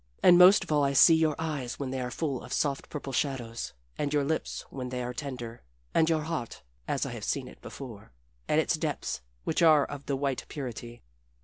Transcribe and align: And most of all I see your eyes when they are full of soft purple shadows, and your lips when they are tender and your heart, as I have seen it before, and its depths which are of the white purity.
And 0.23 0.35
most 0.35 0.63
of 0.63 0.71
all 0.71 0.83
I 0.83 0.93
see 0.93 1.13
your 1.13 1.35
eyes 1.37 1.77
when 1.77 1.91
they 1.91 2.01
are 2.01 2.09
full 2.09 2.41
of 2.43 2.51
soft 2.53 2.89
purple 2.89 3.13
shadows, 3.13 3.73
and 3.99 4.11
your 4.11 4.23
lips 4.23 4.65
when 4.71 4.89
they 4.89 5.03
are 5.03 5.13
tender 5.13 5.61
and 5.93 6.09
your 6.09 6.21
heart, 6.23 6.63
as 6.87 7.05
I 7.05 7.11
have 7.11 7.23
seen 7.23 7.47
it 7.47 7.61
before, 7.61 8.11
and 8.47 8.59
its 8.59 8.73
depths 8.77 9.21
which 9.43 9.61
are 9.61 9.85
of 9.85 10.07
the 10.07 10.15
white 10.15 10.45
purity. 10.49 11.03